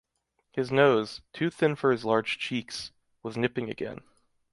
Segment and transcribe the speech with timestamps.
[0.51, 3.99] His nose, too thin for his large cheeks, was nipping again.